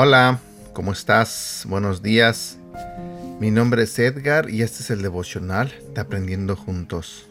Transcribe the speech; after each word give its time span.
Hola, 0.00 0.38
¿cómo 0.74 0.92
estás? 0.92 1.64
Buenos 1.68 2.02
días. 2.02 2.56
Mi 3.40 3.50
nombre 3.50 3.82
es 3.82 3.98
Edgar 3.98 4.48
y 4.48 4.62
este 4.62 4.84
es 4.84 4.90
el 4.90 5.02
devocional 5.02 5.72
de 5.92 6.00
Aprendiendo 6.00 6.54
Juntos. 6.54 7.26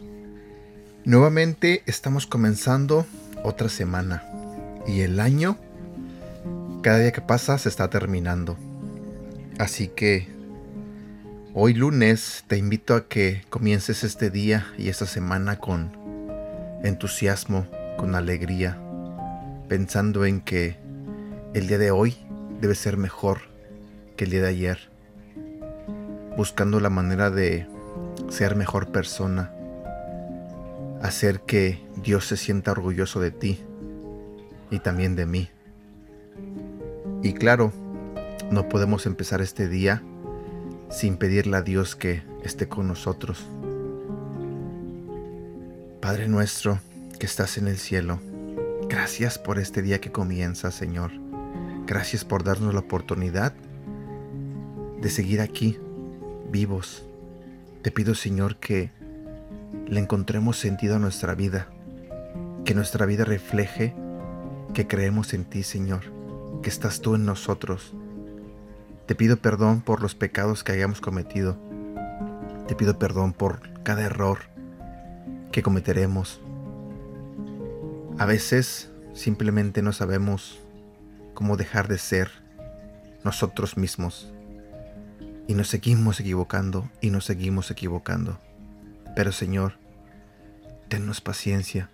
Nuevamente 1.06 1.82
estamos 1.86 2.26
comenzando 2.26 3.06
otra 3.42 3.70
semana 3.70 4.22
y 4.86 5.00
el 5.00 5.18
año, 5.18 5.56
cada 6.82 6.98
día 6.98 7.12
que 7.12 7.22
pasa, 7.22 7.56
se 7.56 7.70
está 7.70 7.88
terminando. 7.88 8.58
Así 9.58 9.88
que 9.88 10.37
hoy 11.60 11.74
lunes 11.74 12.44
te 12.46 12.56
invito 12.56 12.94
a 12.94 13.08
que 13.08 13.42
comiences 13.50 14.04
este 14.04 14.30
día 14.30 14.68
y 14.78 14.90
esta 14.90 15.06
semana 15.06 15.58
con 15.58 15.90
entusiasmo, 16.84 17.66
con 17.96 18.14
alegría, 18.14 18.78
pensando 19.68 20.24
en 20.24 20.40
que 20.40 20.76
el 21.54 21.66
día 21.66 21.78
de 21.78 21.90
hoy 21.90 22.16
debe 22.60 22.76
ser 22.76 22.96
mejor 22.96 23.40
que 24.16 24.22
el 24.22 24.30
día 24.30 24.42
de 24.42 24.48
ayer, 24.50 24.78
buscando 26.36 26.78
la 26.78 26.90
manera 26.90 27.28
de 27.28 27.66
ser 28.28 28.54
mejor 28.54 28.92
persona, 28.92 29.52
hacer 31.02 31.40
que 31.40 31.84
Dios 32.04 32.24
se 32.24 32.36
sienta 32.36 32.70
orgulloso 32.70 33.18
de 33.18 33.32
ti 33.32 33.58
y 34.70 34.78
también 34.78 35.16
de 35.16 35.26
mí. 35.26 35.48
Y 37.24 37.32
claro, 37.32 37.72
no 38.52 38.68
podemos 38.68 39.06
empezar 39.06 39.40
este 39.40 39.66
día 39.66 40.04
sin 40.90 41.16
pedirle 41.16 41.56
a 41.56 41.62
Dios 41.62 41.96
que 41.96 42.22
esté 42.42 42.68
con 42.68 42.88
nosotros. 42.88 43.44
Padre 46.00 46.28
nuestro 46.28 46.80
que 47.18 47.26
estás 47.26 47.58
en 47.58 47.68
el 47.68 47.78
cielo, 47.78 48.20
gracias 48.88 49.38
por 49.38 49.58
este 49.58 49.82
día 49.82 50.00
que 50.00 50.12
comienza, 50.12 50.70
Señor. 50.70 51.10
Gracias 51.86 52.24
por 52.24 52.44
darnos 52.44 52.74
la 52.74 52.80
oportunidad 52.80 53.54
de 55.00 55.10
seguir 55.10 55.40
aquí, 55.40 55.78
vivos. 56.50 57.04
Te 57.82 57.90
pido, 57.90 58.14
Señor, 58.14 58.56
que 58.56 58.90
le 59.86 60.00
encontremos 60.00 60.58
sentido 60.58 60.96
a 60.96 60.98
nuestra 60.98 61.34
vida, 61.34 61.68
que 62.64 62.74
nuestra 62.74 63.06
vida 63.06 63.24
refleje 63.24 63.94
que 64.74 64.86
creemos 64.86 65.34
en 65.34 65.44
ti, 65.44 65.62
Señor, 65.62 66.02
que 66.62 66.68
estás 66.68 67.00
tú 67.00 67.14
en 67.14 67.24
nosotros. 67.24 67.94
Te 69.08 69.14
pido 69.14 69.38
perdón 69.38 69.80
por 69.80 70.02
los 70.02 70.14
pecados 70.14 70.62
que 70.62 70.72
hayamos 70.72 71.00
cometido. 71.00 71.56
Te 72.66 72.74
pido 72.74 72.98
perdón 72.98 73.32
por 73.32 73.82
cada 73.82 74.02
error 74.02 74.40
que 75.50 75.62
cometeremos. 75.62 76.42
A 78.18 78.26
veces 78.26 78.90
simplemente 79.14 79.80
no 79.80 79.94
sabemos 79.94 80.60
cómo 81.32 81.56
dejar 81.56 81.88
de 81.88 81.96
ser 81.96 82.30
nosotros 83.24 83.78
mismos. 83.78 84.30
Y 85.46 85.54
nos 85.54 85.68
seguimos 85.68 86.20
equivocando 86.20 86.90
y 87.00 87.08
nos 87.08 87.24
seguimos 87.24 87.70
equivocando. 87.70 88.38
Pero 89.16 89.32
Señor, 89.32 89.78
tennos 90.88 91.22
paciencia. 91.22 91.88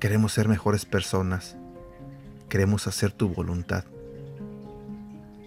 Queremos 0.00 0.34
ser 0.34 0.48
mejores 0.48 0.84
personas. 0.84 1.56
Queremos 2.50 2.86
hacer 2.86 3.10
tu 3.10 3.30
voluntad. 3.30 3.84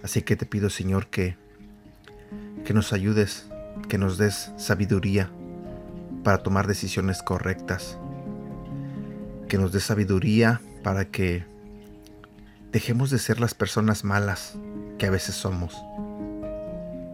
Así 0.04 0.22
que 0.22 0.36
te 0.36 0.46
pido, 0.46 0.70
Señor, 0.70 1.08
que, 1.08 1.38
que 2.66 2.74
nos 2.74 2.94
ayudes, 2.94 3.48
que 3.88 3.98
nos 3.98 4.18
des 4.18 4.52
sabiduría 4.58 5.32
para 6.24 6.40
tomar 6.40 6.68
decisiones 6.68 7.22
correctas. 7.22 7.98
Que 9.48 9.58
nos 9.58 9.72
des 9.72 9.84
sabiduría 9.84 10.62
para 10.84 11.06
que 11.06 11.46
Dejemos 12.72 13.10
de 13.10 13.20
ser 13.20 13.42
las 13.42 13.54
personas 13.54 14.06
malas 14.06 14.54
que 14.98 15.06
a 15.06 15.12
veces 15.12 15.36
somos. 15.36 15.76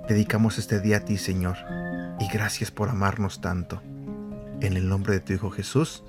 Dedicamos 0.07 0.59
este 0.59 0.79
día 0.79 0.97
a 0.97 0.99
ti, 0.99 1.17
Señor, 1.17 1.57
y 2.19 2.27
gracias 2.31 2.69
por 2.69 2.89
amarnos 2.89 3.41
tanto. 3.41 3.81
En 4.61 4.77
el 4.77 4.87
nombre 4.87 5.13
de 5.13 5.19
tu 5.19 5.33
Hijo 5.33 5.49
Jesús. 5.49 6.03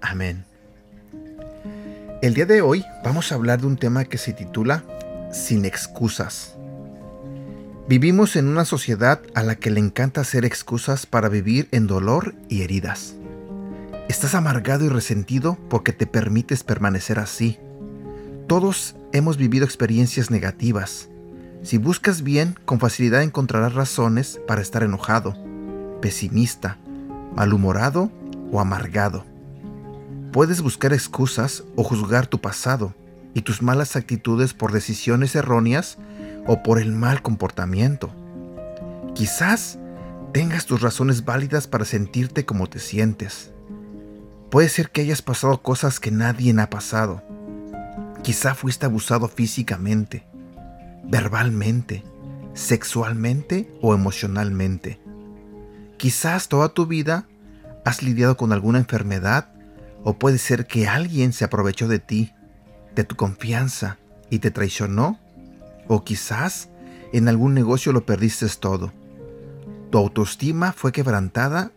Amén. 0.00 0.44
El 2.22 2.34
día 2.34 2.44
de 2.44 2.60
hoy 2.60 2.84
vamos 3.04 3.30
a 3.30 3.36
hablar 3.36 3.60
de 3.60 3.68
un 3.68 3.76
tema 3.76 4.04
que 4.04 4.18
se 4.18 4.32
titula 4.32 4.82
Sin 5.34 5.66
excusas. 5.66 6.54
Vivimos 7.86 8.36
en 8.36 8.48
una 8.48 8.64
sociedad 8.64 9.20
a 9.34 9.42
la 9.42 9.56
que 9.56 9.70
le 9.70 9.80
encanta 9.80 10.22
hacer 10.22 10.46
excusas 10.46 11.04
para 11.04 11.28
vivir 11.28 11.68
en 11.72 11.86
dolor 11.86 12.34
y 12.48 12.62
heridas. 12.62 13.16
Estás 14.08 14.34
amargado 14.34 14.86
y 14.86 14.88
resentido 14.88 15.58
porque 15.68 15.92
te 15.92 16.06
permites 16.06 16.64
permanecer 16.64 17.18
así 17.18 17.58
todos 18.46 18.94
hemos 19.12 19.38
vivido 19.38 19.64
experiencias 19.64 20.30
negativas. 20.30 21.08
Si 21.62 21.78
buscas 21.78 22.22
bien, 22.22 22.58
con 22.66 22.78
facilidad 22.78 23.22
encontrarás 23.22 23.72
razones 23.72 24.38
para 24.46 24.60
estar 24.60 24.82
enojado, 24.82 25.34
pesimista, 26.02 26.76
malhumorado 27.34 28.12
o 28.52 28.60
amargado. 28.60 29.24
Puedes 30.30 30.60
buscar 30.60 30.92
excusas 30.92 31.64
o 31.74 31.84
juzgar 31.84 32.26
tu 32.26 32.38
pasado 32.38 32.94
y 33.34 33.42
tus 33.42 33.62
malas 33.62 33.96
actitudes 33.96 34.54
por 34.54 34.72
decisiones 34.72 35.34
erróneas 35.34 35.98
o 36.46 36.62
por 36.62 36.80
el 36.80 36.92
mal 36.92 37.20
comportamiento. 37.22 38.10
Quizás 39.14 39.78
tengas 40.32 40.66
tus 40.66 40.80
razones 40.80 41.24
válidas 41.24 41.66
para 41.66 41.84
sentirte 41.84 42.44
como 42.44 42.68
te 42.68 42.78
sientes. 42.78 43.52
Puede 44.50 44.68
ser 44.68 44.90
que 44.90 45.00
hayas 45.00 45.22
pasado 45.22 45.62
cosas 45.62 46.00
que 46.00 46.10
nadie 46.10 46.54
ha 46.60 46.70
pasado 46.70 47.22
Quizá 48.24 48.54
fuiste 48.54 48.86
abusado 48.86 49.28
físicamente, 49.28 50.24
verbalmente, 51.04 52.02
sexualmente 52.54 53.70
o 53.82 53.92
emocionalmente. 53.92 54.98
Quizás 55.98 56.48
toda 56.48 56.70
tu 56.70 56.86
vida 56.86 57.28
has 57.84 58.02
lidiado 58.02 58.38
con 58.38 58.54
alguna 58.54 58.78
enfermedad 58.78 59.50
o 60.04 60.14
puede 60.14 60.38
ser 60.38 60.66
que 60.66 60.88
alguien 60.88 61.34
se 61.34 61.44
aprovechó 61.44 61.86
de 61.86 61.98
ti, 61.98 62.32
de 62.94 63.04
tu 63.04 63.16
confianza 63.16 63.98
y 64.30 64.38
te 64.38 64.50
traicionó. 64.50 65.18
O 65.88 66.04
quizás 66.04 66.68
en 67.12 67.28
algún 67.28 67.54
negocio 67.54 67.92
lo 67.92 68.06
perdiste 68.06 68.46
todo. 68.60 68.92
Tu 69.90 69.98
autoestima 69.98 70.72
fue 70.72 70.92
quebrantada 70.92 71.72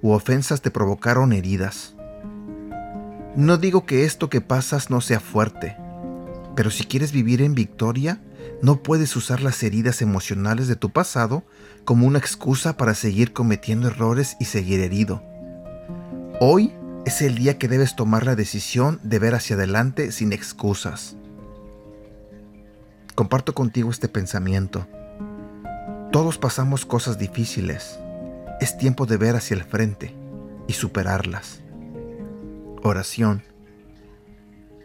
u 0.00 0.12
ofensas 0.12 0.62
te 0.62 0.70
provocaron 0.70 1.32
heridas. 1.32 1.94
No 3.36 3.56
digo 3.58 3.84
que 3.84 4.04
esto 4.04 4.30
que 4.30 4.40
pasas 4.40 4.90
no 4.90 5.00
sea 5.00 5.20
fuerte, 5.20 5.76
pero 6.56 6.70
si 6.70 6.84
quieres 6.84 7.12
vivir 7.12 7.42
en 7.42 7.54
victoria, 7.54 8.20
no 8.62 8.82
puedes 8.82 9.14
usar 9.14 9.42
las 9.42 9.62
heridas 9.62 10.02
emocionales 10.02 10.66
de 10.66 10.76
tu 10.76 10.90
pasado 10.90 11.44
como 11.84 12.06
una 12.06 12.18
excusa 12.18 12.76
para 12.76 12.94
seguir 12.94 13.32
cometiendo 13.32 13.88
errores 13.88 14.36
y 14.40 14.46
seguir 14.46 14.80
herido. 14.80 15.22
Hoy 16.40 16.72
es 17.08 17.22
el 17.22 17.36
día 17.36 17.56
que 17.56 17.68
debes 17.68 17.96
tomar 17.96 18.26
la 18.26 18.36
decisión 18.36 19.00
de 19.02 19.18
ver 19.18 19.34
hacia 19.34 19.56
adelante 19.56 20.12
sin 20.12 20.34
excusas. 20.34 21.16
Comparto 23.14 23.54
contigo 23.54 23.90
este 23.90 24.08
pensamiento. 24.08 24.86
Todos 26.12 26.36
pasamos 26.36 26.84
cosas 26.84 27.18
difíciles. 27.18 27.98
Es 28.60 28.76
tiempo 28.76 29.06
de 29.06 29.16
ver 29.16 29.36
hacia 29.36 29.54
el 29.54 29.64
frente 29.64 30.14
y 30.66 30.74
superarlas. 30.74 31.60
Oración. 32.82 33.42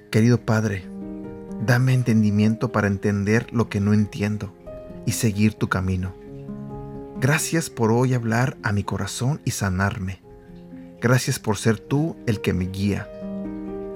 Querido 0.09 0.39
Padre, 0.39 0.85
Dame 1.65 1.93
entendimiento 1.93 2.73
para 2.73 2.87
entender 2.87 3.47
lo 3.53 3.69
que 3.69 3.79
no 3.79 3.93
entiendo 3.93 4.53
y 5.05 5.13
seguir 5.13 5.53
tu 5.53 5.69
camino. 5.69 6.13
Gracias 7.21 7.69
por 7.69 7.91
hoy 7.93 8.13
hablar 8.13 8.57
a 8.63 8.73
mi 8.73 8.83
corazón 8.83 9.39
y 9.45 9.51
sanarme. 9.51 10.22
Gracias 11.03 11.37
por 11.37 11.57
ser 11.57 11.79
tú 11.79 12.15
el 12.27 12.39
que 12.39 12.53
me 12.53 12.63
guía. 12.63 13.09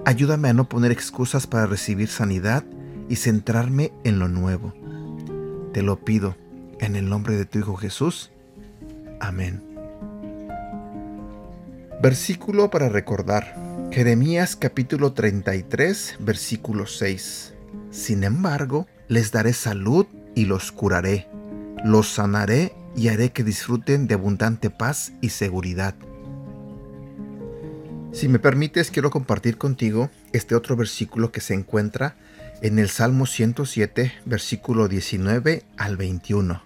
Ayúdame 0.05 0.49
a 0.49 0.53
no 0.53 0.67
poner 0.67 0.91
excusas 0.91 1.47
para 1.47 1.65
recibir 1.65 2.09
sanidad 2.09 2.65
y 3.07 3.15
centrarme 3.15 3.93
en 4.03 4.19
lo 4.19 4.27
nuevo. 4.27 4.73
Te 5.71 5.83
lo 5.83 6.03
pido 6.03 6.35
en 6.81 6.97
el 6.97 7.07
nombre 7.07 7.37
de 7.37 7.45
tu 7.45 7.59
Hijo 7.59 7.77
Jesús. 7.77 8.29
Amén. 9.21 9.63
Versículo 12.03 12.69
para 12.69 12.89
recordar. 12.89 13.55
Jeremías 13.93 14.57
capítulo 14.57 15.13
33, 15.13 16.17
versículo 16.19 16.87
6. 16.87 17.53
Sin 17.89 18.25
embargo, 18.25 18.85
les 19.07 19.31
daré 19.31 19.53
salud 19.53 20.07
y 20.35 20.43
los 20.43 20.73
curaré, 20.73 21.29
los 21.85 22.09
sanaré 22.09 22.73
y 22.97 23.07
haré 23.07 23.31
que 23.31 23.45
disfruten 23.45 24.07
de 24.07 24.15
abundante 24.15 24.69
paz 24.69 25.13
y 25.21 25.29
seguridad. 25.29 25.95
Si 28.17 28.27
me 28.27 28.39
permites, 28.39 28.89
quiero 28.89 29.11
compartir 29.11 29.59
contigo 29.59 30.09
este 30.33 30.55
otro 30.55 30.75
versículo 30.75 31.31
que 31.31 31.39
se 31.39 31.53
encuentra 31.53 32.15
en 32.63 32.79
el 32.79 32.89
Salmo 32.89 33.27
107, 33.27 34.11
versículo 34.25 34.87
19 34.87 35.61
al 35.77 35.97
21. 35.97 36.63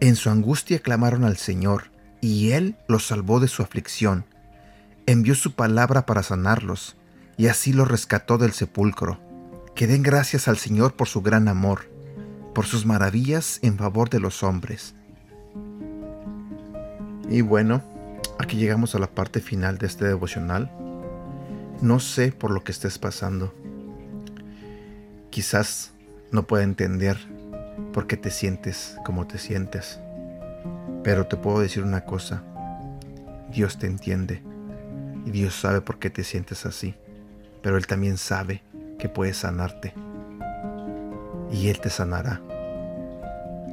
En 0.00 0.16
su 0.16 0.28
angustia 0.28 0.80
clamaron 0.80 1.24
al 1.24 1.38
Señor, 1.38 1.84
y 2.20 2.50
Él 2.50 2.76
los 2.88 3.06
salvó 3.06 3.40
de 3.40 3.48
su 3.48 3.62
aflicción. 3.62 4.26
Envió 5.06 5.34
su 5.34 5.54
palabra 5.54 6.04
para 6.04 6.22
sanarlos, 6.22 6.94
y 7.38 7.46
así 7.46 7.72
los 7.72 7.88
rescató 7.88 8.36
del 8.36 8.52
sepulcro. 8.52 9.18
Que 9.74 9.86
den 9.86 10.02
gracias 10.02 10.46
al 10.46 10.58
Señor 10.58 10.92
por 10.92 11.08
su 11.08 11.22
gran 11.22 11.48
amor, 11.48 11.88
por 12.54 12.66
sus 12.66 12.84
maravillas 12.84 13.60
en 13.62 13.78
favor 13.78 14.10
de 14.10 14.20
los 14.20 14.42
hombres. 14.42 14.94
Y 17.30 17.40
bueno, 17.40 17.82
aquí 18.38 18.56
llegamos 18.56 18.94
a 18.94 18.98
la 18.98 19.06
parte 19.06 19.40
final 19.40 19.78
de 19.78 19.86
este 19.86 20.04
devocional. 20.04 20.70
No 21.80 22.00
sé 22.00 22.32
por 22.32 22.50
lo 22.50 22.62
que 22.64 22.72
estés 22.72 22.98
pasando. 22.98 23.52
Quizás 25.30 25.92
no 26.30 26.46
pueda 26.46 26.64
entender 26.64 27.16
por 27.92 28.06
qué 28.06 28.16
te 28.16 28.30
sientes 28.30 28.96
como 29.04 29.26
te 29.26 29.38
sientes. 29.38 30.00
Pero 31.02 31.26
te 31.26 31.36
puedo 31.36 31.60
decir 31.60 31.82
una 31.82 32.04
cosa. 32.04 32.42
Dios 33.50 33.78
te 33.78 33.86
entiende. 33.86 34.42
Y 35.26 35.30
Dios 35.30 35.54
sabe 35.54 35.80
por 35.80 35.98
qué 35.98 36.10
te 36.10 36.24
sientes 36.24 36.66
así. 36.66 36.94
Pero 37.62 37.76
Él 37.76 37.86
también 37.86 38.16
sabe 38.16 38.62
que 38.98 39.08
puede 39.08 39.34
sanarte. 39.34 39.94
Y 41.50 41.68
Él 41.68 41.80
te 41.80 41.90
sanará. 41.90 42.40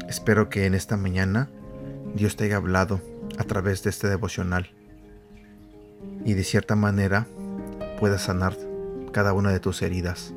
Espero 0.08 0.50
que 0.50 0.66
en 0.66 0.74
esta 0.74 0.98
mañana 0.98 1.50
Dios 2.16 2.36
te 2.36 2.46
haya 2.46 2.58
hablado 2.58 3.02
a 3.38 3.44
través 3.44 3.84
de 3.84 3.90
este 3.90 4.08
devocional. 4.08 4.70
Y 6.26 6.34
de 6.34 6.44
cierta 6.44 6.76
manera 6.76 7.28
pueda 8.00 8.18
sanar 8.18 8.58
cada 9.12 9.34
una 9.34 9.52
de 9.52 9.60
tus 9.60 9.82
heridas. 9.82 10.34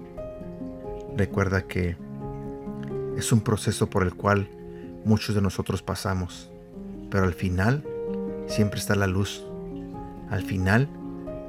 Recuerda 1.16 1.62
que 1.62 1.96
es 3.16 3.32
un 3.32 3.40
proceso 3.40 3.88
por 3.88 4.02
el 4.02 4.14
cual 4.14 4.48
muchos 5.04 5.34
de 5.34 5.40
nosotros 5.40 5.82
pasamos, 5.82 6.50
pero 7.10 7.24
al 7.24 7.34
final 7.34 7.84
siempre 8.46 8.80
está 8.80 8.94
la 8.94 9.06
luz. 9.06 9.44
Al 10.30 10.42
final 10.42 10.88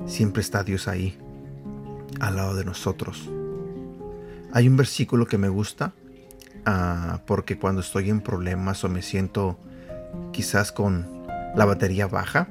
siempre 0.06 0.42
está 0.42 0.64
Dios 0.64 0.88
ahí, 0.88 1.18
al 2.20 2.36
lado 2.36 2.56
de 2.56 2.66
nosotros. 2.66 3.30
Hay 4.54 4.68
un 4.68 4.78
versículo 4.78 5.26
que 5.26 5.38
me 5.38 5.50
gusta 5.50 5.94
ah, 6.66 7.22
porque 7.26 7.58
cuando 7.58 7.82
estoy 7.82 8.10
en 8.10 8.22
problemas 8.22 8.84
o 8.84 8.90
me 8.90 9.02
siento 9.02 9.60
quizás 10.32 10.72
con 10.72 11.15
la 11.56 11.66
batería 11.66 12.08
baja, 12.08 12.48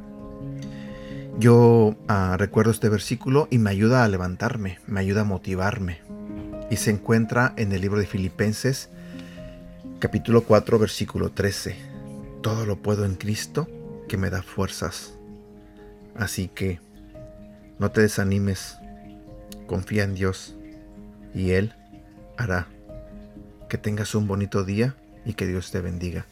yo 1.39 1.97
ah, 2.07 2.37
recuerdo 2.39 2.71
este 2.71 2.89
versículo 2.89 3.49
y 3.51 3.59
me 3.59 3.71
ayuda 3.71 4.05
a 4.05 4.09
levantarme, 4.09 4.79
me 4.87 5.01
ayuda 5.01 5.23
a 5.23 5.25
motivarme. 5.25 6.01
Y 6.71 6.77
se 6.77 6.91
encuentra 6.91 7.53
en 7.57 7.73
el 7.73 7.81
libro 7.81 7.99
de 7.99 8.07
Filipenses, 8.07 8.89
capítulo 9.99 10.45
4, 10.45 10.79
versículo 10.79 11.31
13. 11.31 11.77
Todo 12.41 12.67
lo 12.67 12.77
puedo 12.77 13.05
en 13.05 13.17
Cristo 13.17 13.69
que 14.09 14.17
me 14.17 14.31
da 14.31 14.43
fuerzas. 14.43 15.15
Así 16.15 16.49
que 16.49 16.81
no 17.79 17.91
te 17.91 18.01
desanimes, 18.01 18.77
confía 19.67 20.05
en 20.05 20.15
Dios 20.15 20.55
y 21.35 21.51
Él 21.51 21.75
hará 22.37 22.69
que 23.69 23.77
tengas 23.77 24.15
un 24.15 24.29
bonito 24.29 24.63
día 24.63 24.95
y 25.25 25.35
que 25.35 25.47
Dios 25.47 25.73
te 25.73 25.81
bendiga. 25.81 26.27